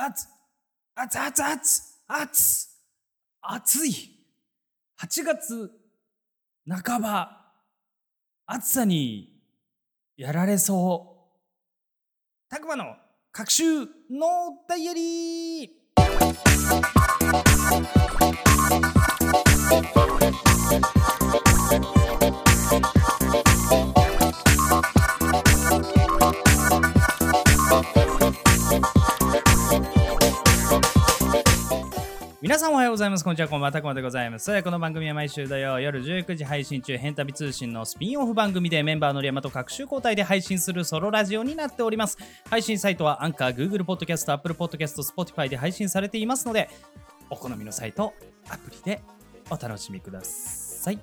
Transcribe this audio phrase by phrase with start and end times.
[0.00, 0.28] 暑
[0.94, 2.68] 暑暑暑暑
[3.42, 3.90] 暑い。
[5.02, 5.72] 8月
[6.68, 7.50] 半ば
[8.46, 9.42] 暑さに
[10.16, 12.48] やられそう。
[12.48, 12.94] たくまの
[13.32, 13.88] 各週の
[14.68, 15.70] ダイアリー。
[32.58, 33.22] 皆さんおはようございます。
[33.22, 34.62] こんにちは、こんばんは、たくまでございます。
[34.64, 42.18] この番組は毎週土曜夜19時配信中、変旅通信のスピンオフ番組でメンバーのりやまと各週交代で配信するソロラジオになっております。
[42.50, 46.68] 配信サイトはアンカー、Google Podcast、Apple Podcast、Spotify で配信されていますので、
[47.30, 48.12] お好みのサイト、
[48.48, 49.02] アプリで
[49.50, 50.98] お楽しみください。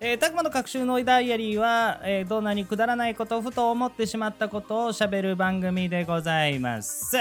[0.00, 7.14] えー、たくまの各週のダイアリーは、えーどんなにくだらないこと、ふと思ってしまったことをしゃべる番組でございます。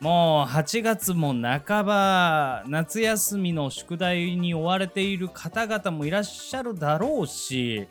[0.00, 7.86] もう8月も半ば夏休みの宿題に追われている方々もいらっしゃるだろうし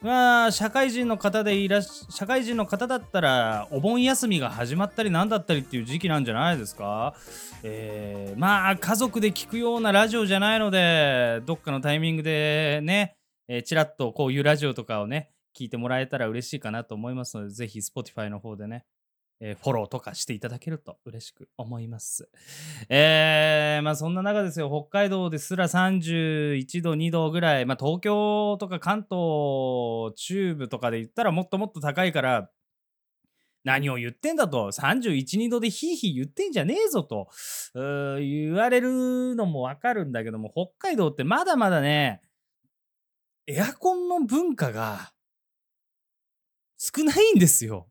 [0.00, 7.14] まあ社会人の方でいらっ社会人の方だったらお盆休みが始まったりなんだったりっていう時期なんじゃないですか、
[7.62, 13.16] えーまあ家族で聞くようなラジオじゃないのでどっかのタイミングでね、
[13.48, 18.84] えーちらっとこういうラジオとかをね聞いてもらえたら嬉しいかなと思いますのでぜひ Spotify の方でね
[19.40, 22.28] えフォローとかしていただけると嬉しく思います。
[22.88, 32.50] えー、まあそんな中ですよ、北海道ですら31度、2度ぐらい、まあ東京とか関東中部とかで言ったらもっともっと高いから、
[33.64, 37.28] 何を言ってんだと、31、2度でヒーヒー言ってんじゃねえぞと、
[37.74, 42.20] 言われるのもわかるんだけども、北海道ってまだまだね、
[43.46, 45.12] エアコンの文化が
[46.78, 47.88] 少ないんですよ。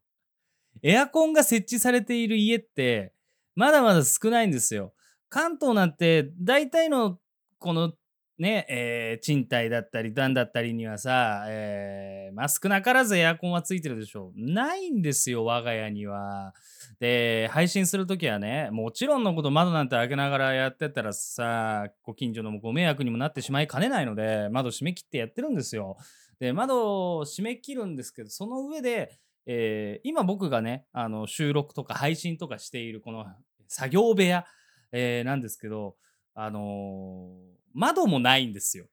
[0.83, 3.13] エアコンが設置されている家って
[3.55, 4.93] まだまだ少ないんですよ。
[5.29, 7.17] 関東なんて大体の
[7.57, 7.93] この
[8.39, 14.51] ね、えー賃貸だったり段だったりにはさ、えーまあ少なからずエアコンはついてるでしょう。
[14.51, 16.53] ないんですよ、我が家には。
[16.99, 25.97] で、配信するときはね、もちろんのこと窓なんて開けながらやってたらさ、ご近所のご迷惑にもなってしまいかねないので、窓閉め切ってやってるんですよ。
[26.39, 33.25] で、窓を閉め切るんですけど、その上で、えー今僕がねあの収録とか配信とかしているこの
[33.67, 34.45] 作業部屋、
[34.91, 35.95] えーなんですけど、
[36.35, 38.85] あのー窓もないんですよ。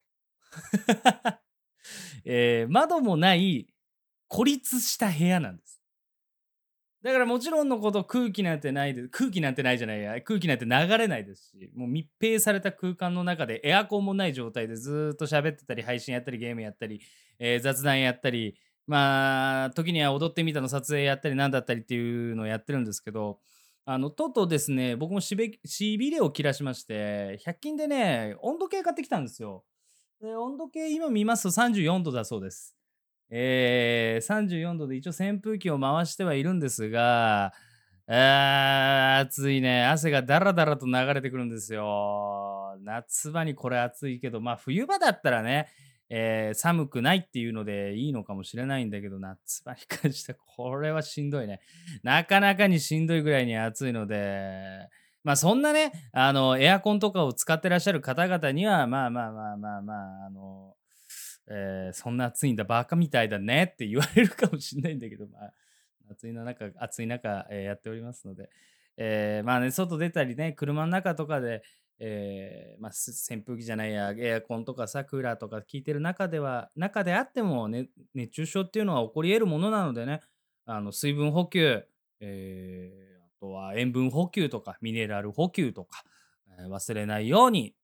[2.24, 3.66] えー窓もない
[4.28, 5.80] 孤立した部屋なんです。
[7.02, 17.00] だからもちろんのこと空気なんてないで空気なんてないじゃないや空気なんて流れないですしもう密閉された空間の中でエアコンもない状態でずっと喋ってたり配信やったりゲームやったり、
[17.38, 18.54] えー雑談やったり
[18.90, 23.38] まあ時には踊ってみたの撮影やったりなんだったりっていうのをやってるんですけど
[23.84, 29.62] あのとうとうですね僕もしびれを切らしまして100均でね温度計買ってきたんですよ。
[30.20, 32.76] で温度計今見ますと34度だそうです。
[33.30, 37.52] えー、34度で一応扇風機を回してはいるんですが
[38.08, 39.84] あー暑いね。
[39.86, 42.76] 汗がだらだらと流れてくるんですよ。
[42.82, 45.68] 夏場にこれ暑いけどまあ冬場だったらね
[46.10, 51.60] えー寒くないっていうのでいいのかもしれないんだけど、夏場に関してはこれはしんどいね。
[52.02, 54.88] なかなかにしんどいぐらいに暑いので、
[55.22, 60.74] まあそんなね、あの、エアコンとかを使ってらっしゃる方々には、まあまあまあまあまあ、あの、
[61.48, 65.52] えーそんな暑いんだ、バカみたいだねって言われるかもしれないんだけど、 まあ、
[66.10, 68.50] 暑い中、暑い中、えーやっておりますので、
[68.96, 71.62] えーまあね、外出たりね、車の中とかで、
[72.00, 72.92] えーまあ、
[73.30, 80.20] 扇風機じゃないやエアコンとかさクーラーとか効いてる中では中であっても、ね、熱中症っていうのは起こり得るものなのでね
[80.64, 81.84] あの水分補給、
[82.20, 86.04] えーあとは塩分補給とかミネラル補給とか、
[86.58, 87.74] えー忘れないように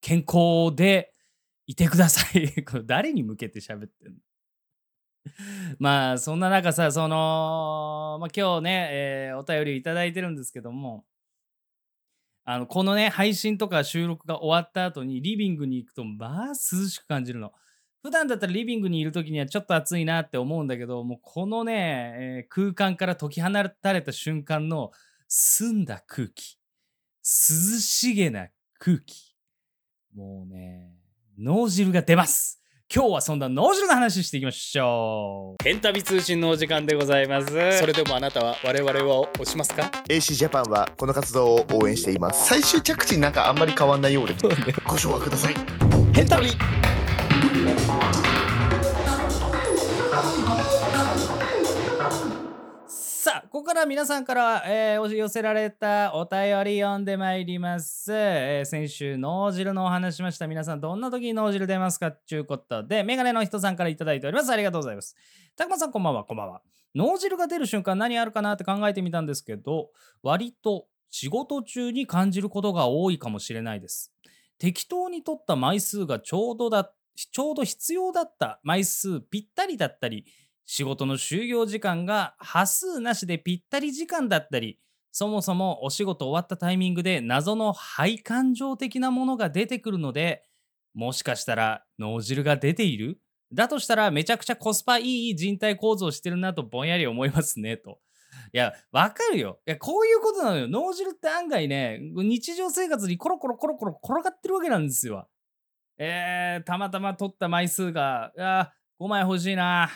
[0.00, 1.12] 健康で
[1.66, 2.64] いてください。
[2.64, 4.18] これ誰に向けて喋ってんの？
[5.78, 8.88] まあそんな中さその、まあ、今日ね、
[9.30, 11.04] えお便りいただいてるんですけども
[12.50, 16.54] あのこのね配信とか収録が終わった後にリビングに行くとまあ涼
[16.88, 17.52] しく感じるの。
[18.02, 23.50] 普段だったらリビングにいる時にはちょっと暑いなって思うんだけどもうこのね、えー空間から解き放
[23.82, 24.92] たれた瞬間の
[25.28, 26.58] 澄んだ空気。
[27.22, 28.48] 涼しげな
[28.78, 29.36] 空気。
[30.14, 30.94] もうね
[31.38, 32.57] 脳汁が出ます。
[32.94, 35.62] 今日はそんな脳汁の話していきましょう。
[35.62, 37.78] ヘンタビ通信のお時間でございます。
[37.78, 42.48] それでもあなたは我々を推しますか？AC ジャパンはこの活動を応援しています。
[42.48, 44.34] 最終着地なんかあんまり変わんないようで。
[44.86, 45.54] ご唱和ください。
[46.14, 46.48] ヘンタビ
[53.28, 58.10] さあここから皆さんから、えー寄せられたお便り読んでまいります。
[58.10, 60.46] えー先週、脳汁のお話しました。
[60.46, 64.50] 皆さん、どんな時に脳汁出ますかっていうことで、メガネの人さんからいただいております。
[64.50, 65.14] ありがとうございます。
[65.56, 66.62] たくまさん、こんばんは、こんばんは。
[66.94, 69.90] 脳汁が出る瞬間、何あるかなって考えてみたんですけど、
[70.22, 74.10] 割と仕事中に感じることが多いかもしれないです。
[74.56, 80.24] 適当に取った枚数がちょうどだ、ちょうど必要だった枚数ぴったりだったり、
[80.70, 84.78] 仕事の就業時間が端数なしでぴったり時間だったり、
[85.12, 90.44] そもそもお仕事終わったタイミングで謎の肺感情的なものが出てくるので、
[90.92, 93.18] もしかしたら脳汁が出ている？
[93.50, 98.00] だとしたらめちゃくちゃコスパいい人体構造してるなとぼんやり思いますねと。
[98.52, 99.60] いや、わかるよ。
[99.66, 100.68] いや、こういうことなのよ。
[100.68, 105.28] 脳汁って案外ね、日常生活にコロコロコロコロ転がってるわけなんですよ。
[105.96, 109.88] えー、たまたま取った枚数が、いやー、5枚欲しいな。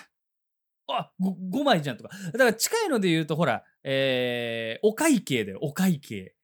[0.95, 2.11] あ 5, 5枚じゃんとか。
[2.33, 6.35] だから近いので言うと、ほら、えー、お会計だよ、お会計。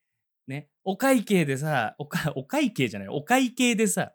[0.47, 0.69] ね。
[0.85, 4.12] お会計でさ、おか お会計じゃない、お会計でさ、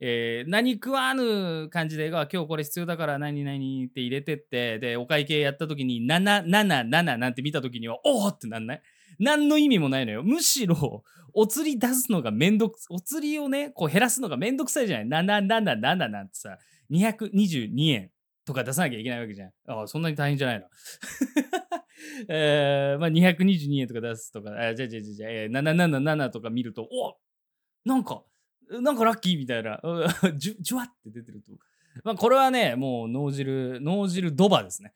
[0.00, 3.56] えー何食わぬ感じで、今日これ必要だから何々
[3.88, 8.82] って入れてって、で、お会計やった時に、7、7、7なんて見た時には、おーってなんない？
[9.18, 10.22] 何の意味もないのよ。
[10.22, 16.58] むしろ、お釣り出すのがめんどく、お釣りをね、こう減らすのがめんどくさいじゃない ?7、7、7なんてさ、
[16.90, 18.10] 222円
[18.44, 19.52] とか出さなきゃいけないわけじゃん。
[19.66, 20.66] ああ、そんなに大変じゃないの？
[22.28, 27.16] えー、まあ222円とか出すとか、あじゃじゃじゃじゃあ、えー、777とか見ると、お
[27.84, 28.22] なんか、
[28.70, 29.80] なんかラッキーみたいな、
[30.36, 31.52] じゅじゅわって出てると。
[32.02, 34.92] まあこれはね、もう脳汁、脳汁ドバですね。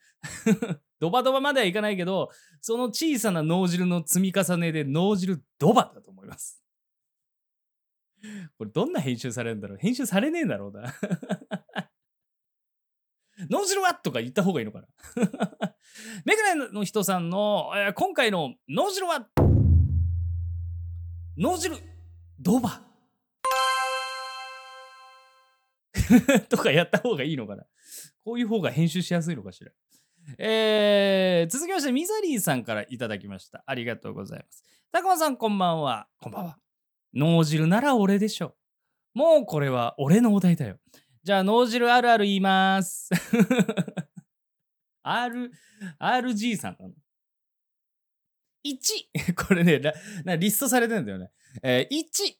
[1.01, 2.31] ドバドバまではいかないけど、
[2.61, 6.63] その小さな脳汁の積み重ねで脳汁ドバだと思います。
[8.59, 9.79] これどんな編集されるんだろう？
[9.79, 10.93] 編集されねえんだろうな。
[13.51, 14.87] 脳汁はとか言った方がいいのかな？
[16.25, 19.29] メガネの人さんの、えー今回の脳汁は
[21.37, 21.77] 脳汁
[22.41, 22.83] ドバ
[26.49, 27.65] とかやった方がいいのかな？
[28.25, 29.71] こういう方が編集しやすいのかしら？
[30.39, 33.63] えー、続きまして、ミザリーさんからいただきました。
[33.67, 34.63] ありがとうございます。
[34.93, 36.07] たくまさん、こんばんは。
[36.21, 36.59] こんばんは。
[37.15, 38.55] 脳汁なら俺でしょ。
[39.15, 40.79] もうこれは俺のお題だよ。
[41.29, 43.11] じゃあ、脳汁あるある言います。
[45.05, 45.51] R、
[46.01, 46.95] RG さんなの
[48.65, 49.35] ?1!
[49.47, 49.93] これねな
[50.25, 51.31] な、リストされてるんだよね。
[51.63, 52.33] えー、1!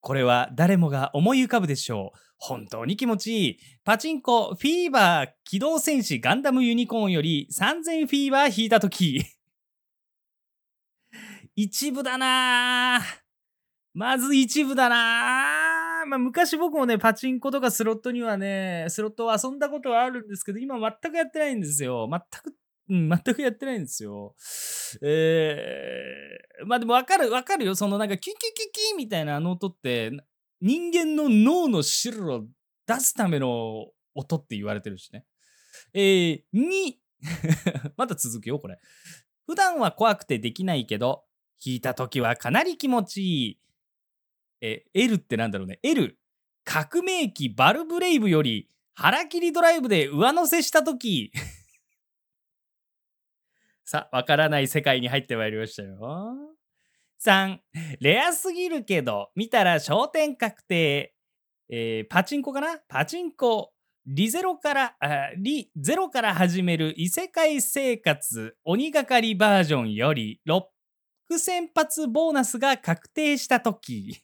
[0.00, 2.18] これは誰もが思い浮かぶでしょう。
[2.38, 3.58] 本当に気持ちいい。
[3.82, 9.20] パチンコ、フィーバー、機動戦士ガンダムユニコーンより3000フィーバー引いたとき。
[11.56, 13.00] 一部だな
[13.94, 22.08] まず一部だなまあ、昔僕もね、パチンコとかスロットにはね、スロットを遊んだことはあるんですけど、今全くやってないんですよ。
[22.10, 22.56] 全く、
[22.88, 24.34] うん、全くやってないんですよ。
[25.02, 27.74] えー、まあでもわかる、わかるよ。
[27.74, 30.12] そのなんかキキキキみたいなあの音って、
[30.60, 32.44] 人間の脳の汁を
[32.86, 35.24] 出すための音って言われてるしね。
[35.94, 36.94] えー、2
[37.96, 38.78] また続くよ、これ。
[39.46, 41.24] 普段は怖くてできないけど、
[41.64, 43.58] 弾いた時はかなり気持ちいい。
[44.62, 45.78] え、L ってなんだろうね。
[45.82, 46.16] L。
[46.64, 51.32] 革命機バルブレイブより腹切りドライブで上乗せした時
[53.84, 55.98] さ、わからない世界に入ってまいりましたよ。
[57.24, 57.58] 3、
[58.00, 61.14] レアすぎるけど、見たら焦点確定。
[61.68, 62.78] えーパチンコかな？
[62.88, 63.72] パチンコ。
[64.06, 74.20] リゼロから、あリゼロから始める異世界生活鬼がかりバージョンより6000発ボーナスが確定したとき。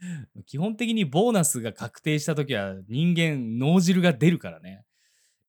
[0.46, 4.84] 基本的にボーナスが確定したときは人間脳汁が出るからね。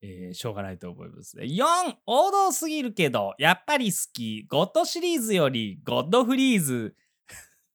[0.01, 1.45] えーしょうがないと思いますね。
[1.45, 1.95] 4!
[2.05, 4.45] 王道すぎるけど、やっぱり好き。
[4.47, 6.95] ゴッドシリーズよりゴッドフリーズ。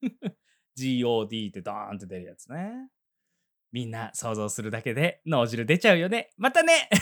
[0.79, 2.89] GOD ってドーンって出るやつね。
[3.73, 6.31] みんな想像するだけで脳汁出ちゃうよね。
[6.37, 6.89] またね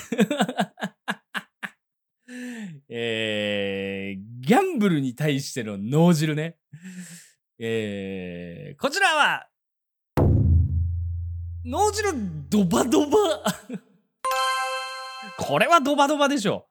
[2.88, 6.56] えー、ギャンブルに対しての脳汁ね。
[7.58, 9.48] えー、こちらは、
[11.70, 12.14] 脳汁
[12.48, 13.18] ドバドバ
[15.37, 16.66] これはドバドバでしょ。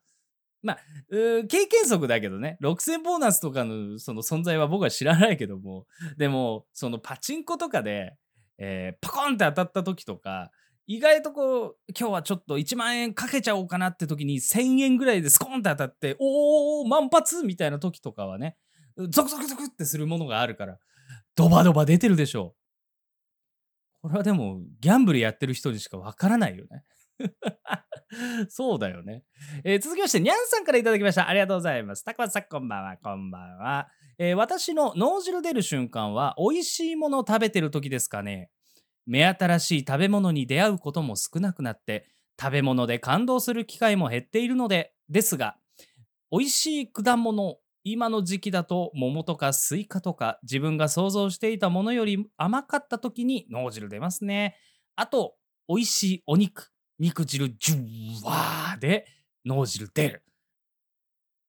[0.63, 0.80] まあ、
[1.12, 5.86] 経験則だけどね、6000ボーナスとかのその存在は僕は知らないけども、
[6.18, 8.18] でも、そのパチンコとかで、
[8.58, 10.50] えーパコンって当たった時とか、
[10.88, 18.58] 意外とこう、今日はちょっと1万円かけちゃおうかなって時に1000円ぐらいでスコーンって当たって、おー、万発みたいな時とかはね、
[19.10, 20.80] ゾクゾクゾクってするものがあるから、
[21.36, 22.56] ドバドバ出てるでしょ。
[24.01, 26.84] これはでも、ギャンブルやってる人にしかわからないよね。
[28.50, 29.24] そうだよね。
[29.63, 31.27] えー続きまして、にゃんさんからいただきました。
[31.27, 32.04] ありがとうございます。
[32.04, 33.89] たくまさん、こんばんは、こんばんは。
[34.18, 38.50] えー私の脳汁出る瞬間は、美味しいものを食べてる時ですかね。
[39.06, 42.08] 目新しい食べ物に出会うことも少なくなって、
[42.39, 45.58] 食べ物で感動する機会も減っているので、ですが、
[46.32, 47.58] 美味しい果物、
[47.91, 54.58] 今の時期だと桃とかスイカとか自分が想像していたものより甘かった時に脳汁出ますね。
[54.96, 55.36] あと、
[55.67, 59.06] 美味しいお肉、肉汁ジュワーで
[59.46, 60.24] 脳汁出る。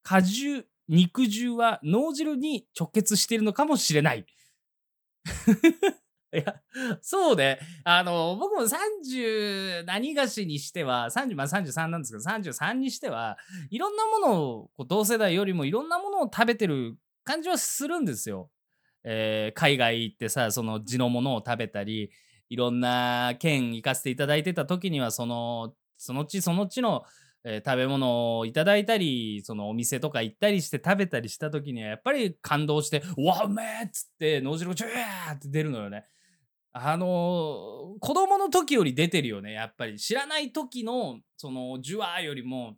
[0.02, 4.26] 果汁、肉汁は脳汁に直結しているのかもしれない。
[6.32, 6.60] いや、
[7.00, 7.58] そうね。
[7.84, 13.38] あの、僕も30何がしにしては、30、まあ33なんですけど、33にしては、
[13.70, 18.50] いろんなものを、こう同世代よりもいろんなものを食べてる感じはするんですよ。
[19.04, 22.10] えー海外行ってさ、その地のものを食べたり、
[22.50, 27.04] いろんな県行かせていただいてた時には、その、その地その地の、
[27.44, 36.04] えー食べ物をいただいたり、そのお店とか行ったりして食べたりした時には、やっぱり感動して、うわ、うめえっつって、脳汁がジューって出るのよね。
[36.72, 39.98] あの子供の時より出てるよね、やっぱり。
[39.98, 42.76] 知らない時の、その、ジュワーよりも、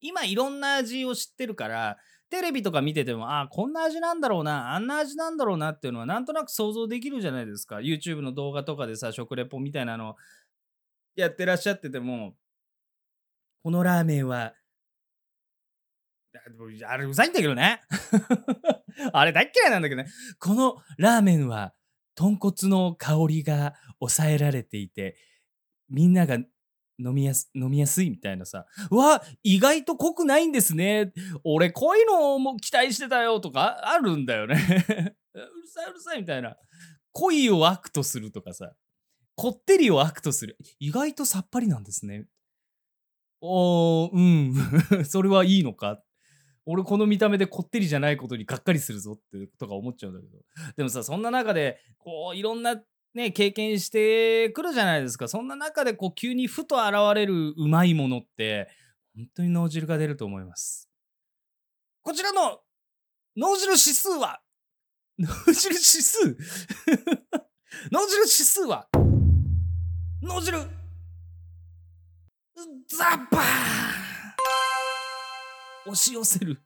[0.00, 1.98] 今いろんな味を知ってるから、
[2.30, 7.76] テレビとか見てても、ああ、こんな味なんだろうな、あんな味なんだろうなっていうのは、なんとなく想像できるじゃないですか。
[7.76, 10.16] YouTube の動画とかでさ、食レポみたいなの
[11.14, 12.34] やってらっしゃってても、
[13.62, 14.54] このラーメンは、
[16.34, 17.82] あでもあれうざいんだけどね。
[19.12, 20.08] あれ大っ嫌いなんだけどね。
[20.38, 21.74] このラーメンは、
[22.14, 25.16] 豚骨の香りが抑えられていて、
[25.88, 26.38] みんなが
[26.98, 31.12] 飲みやす飲みやすいみたいなさ、うわ、意外と濃くないんですね。
[31.44, 34.54] 俺、こういうのも期待してたよとかあるんだよね。
[35.34, 36.56] うるさいうるさいみたいな。
[37.12, 38.72] 濃いを悪とするとかさ、
[39.34, 40.56] こってりを悪とする。
[40.78, 42.26] 意外とさっぱりなんですね。
[43.40, 44.10] おー、
[44.92, 45.04] うん。
[45.04, 46.02] それはいいのか？
[46.64, 50.38] 俺この見た目でこってりじゃないことにがっかりするぞってとか思っちゃうんだけど。
[50.76, 52.80] でもさ、そんな中で、こう、いろんな
[53.14, 55.28] ね、経験してくるじゃないですか。
[55.28, 58.68] そんな中で、こう、急にふと現れるうまいものって、
[59.14, 60.88] 本当に脳汁が出ると思います。
[62.02, 62.60] こちらの
[63.36, 64.40] 脳汁指数は、
[65.18, 66.18] 脳汁指数？
[67.90, 68.88] 脳汁指数は、
[70.22, 70.58] 脳汁、
[72.88, 74.01] ザッパー
[75.86, 76.62] 押し寄せる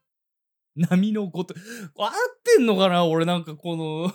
[0.77, 1.55] 波のごと、
[1.97, 2.13] 合っ
[2.45, 4.13] てんのかな俺なんかこの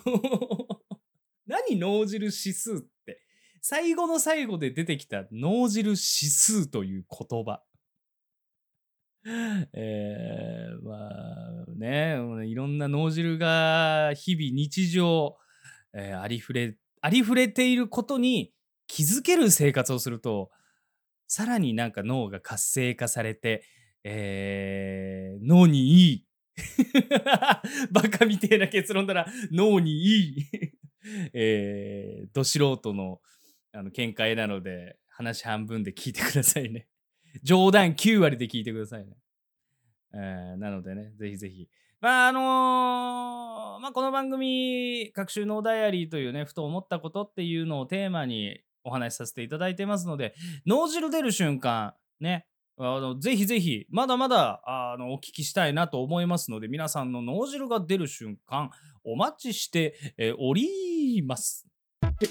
[1.47, 3.21] 何脳汁指数って。
[3.63, 7.61] 最後の最後で出てきた脳汁指数という言葉。
[9.73, 15.37] えー、まあね、もうねいろんな脳汁が日々日常、
[15.93, 18.51] えーありふれ、ありふれていることに
[18.87, 20.49] 気づける生活をすると、
[21.27, 23.63] さらになんか脳が活性化されて、
[24.03, 26.25] えー脳にいい。
[27.91, 29.25] バカみてえな結論だな。
[29.51, 30.45] 脳にいい。
[31.33, 33.21] えー、ど素人の
[33.73, 36.87] あの見解なので、話半分で聞いてくださいね。
[37.43, 39.17] 冗談9割で聞いてくださいね。
[40.13, 41.69] えーなのでね、ぜひぜひ。
[42.01, 50.33] まあ、あのーまあ、この番組、各種脳ダイアリーというね、ふと思ったことっていうのをテーマにお話しさせていただいてますので、
[50.65, 52.47] 脳汁出る瞬間、ね、
[52.83, 58.71] あのぜひぜひ、まだまだあのお聞きしたいなと思いますので、皆さんの脳汁が出る瞬間、
[59.03, 61.67] お待ちして、えーおります。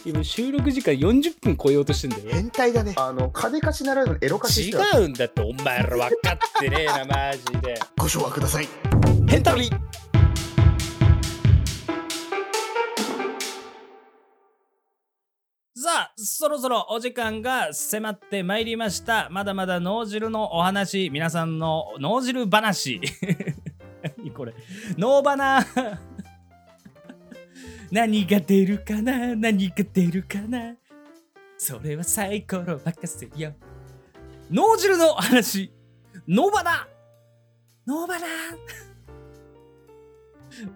[0.04, 2.22] 今、収録時間40分超えようとしてんだよ。
[2.30, 2.94] 変態だね。
[2.96, 8.68] あの、金貸しならぬエロ貸し違うんだってお前ら分かってねえなマジでご唱和ください。
[9.28, 9.42] ヘン
[15.82, 19.28] さあ、そろそろお時間が迫ってまいりました。
[19.30, 23.00] まだまだ脳汁のお話、皆さんの脳汁話。
[24.18, 24.52] 何これ。
[24.98, 25.64] 脳花
[27.90, 29.34] 何が出るかな？
[29.34, 30.76] 何が出るかな？
[31.56, 33.54] それはサイコロ任せよ。
[34.50, 35.72] 脳汁の話、
[36.28, 36.86] 脳花
[37.86, 38.20] 脳花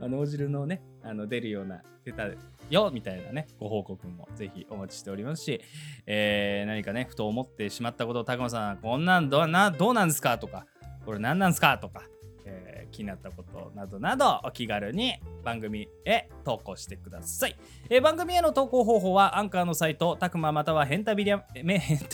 [0.00, 2.26] まあ脳汁のね、あの出るような、出た
[2.70, 5.60] よみたいなね、ご報告もぜひお待ちしておりますし、
[6.06, 10.38] えー何かね、ふと思ってしまったことを、たくまさん、こんなんどうなどうなんですか？
[10.38, 10.66] とか、
[11.04, 11.78] これ何なんですか？
[11.78, 12.02] とか、
[12.46, 17.56] えー気になったことなどなど、お気軽に番組へ投稿してください。
[17.90, 22.06] えー番組への投稿方法は、アンカーのサイト、たくままたはヘンタビリア、め、ヘンタ、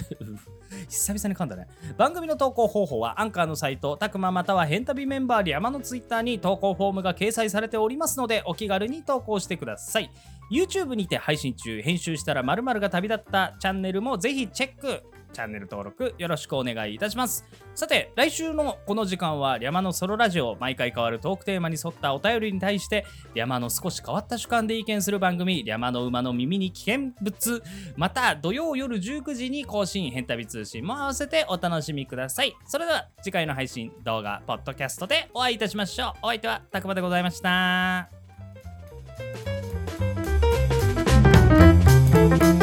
[0.88, 1.66] 久々に噛んだね。
[1.98, 10.10] 番組の投稿方法はアンカーのサイト、たくままたはヘンタビメンバーリ山のツイッターに投稿フォームが掲載されておりますので、お気軽に投稿してください。
[10.50, 15.02] YouTube にて配信中、編集したら〇〇が旅立ったチャンネルもぜひチェック。
[15.32, 17.44] チャンネル登録よろしくお願いいたします。
[17.74, 27.62] さて来週のこの時間はリャマのソロラジオ毎回変わるトークテーマに沿ったお便りに対してリャマの少し変わった主観で意見する番組リャマの馬の耳に危険物
[27.96, 32.54] また土曜夜19時に更新変旅通信も合わせてお楽しみください。
[32.66, 36.12] それでは次回の配信動画ポッドキャストでお会いいたしましょう。
[36.22, 38.08] お相手はたくまでございました。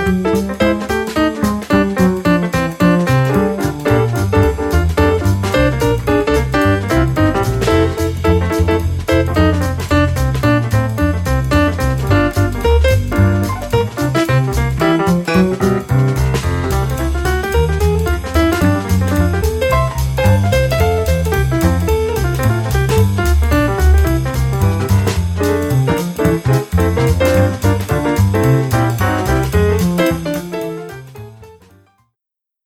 [0.08, 0.47] Thank you.